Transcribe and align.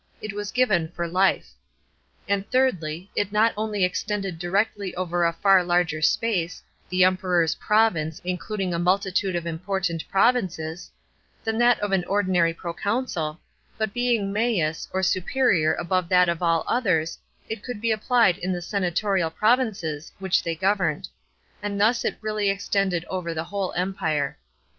It 0.19 0.33
was 0.33 0.49
given 0.49 0.87
for 0.87 1.07
life. 1.07 1.51
And 2.27 2.49
thirdly, 2.49 3.11
it 3.15 3.31
not 3.31 3.53
only 3.55 3.85
extended 3.85 4.39
directly 4.39 4.95
over 4.95 5.23
a 5.25 5.31
far 5.31 5.63
larger 5.63 6.01
space— 6.01 6.63
the 6.89 7.03
Emperor's" 7.03 7.53
province" 7.67 8.19
including 8.33 8.73
a 8.73 8.79
multitude 8.79 9.35
of 9.35 9.45
important 9.45 10.09
provinces— 10.09 10.89
than 11.43 11.59
that 11.59 11.79
of 11.81 11.91
an 11.91 12.03
ordinary 12.05 12.51
proconsul, 12.51 13.39
but 13.77 13.93
being 13.93 14.33
mains 14.33 14.87
or 14.91 15.03
superior 15.03 15.75
above 15.75 16.09
that 16.09 16.29
of 16.29 16.41
all 16.41 16.63
others, 16.65 17.19
it 17.47 17.61
could 17.63 17.79
be 17.79 17.91
applied 17.91 18.39
in 18.39 18.51
the 18.51 18.61
senatorial 18.63 19.29
provinces 19.29 20.11
which 20.17 20.41
they 20.41 20.55
governed; 20.55 21.09
and 21.61 21.79
thus 21.79 22.03
it 22.03 22.17
really 22.21 22.49
extended 22.49 23.05
over 23.07 23.35
the 23.35 23.43
whole 23.43 23.71
empire. 23.73 24.39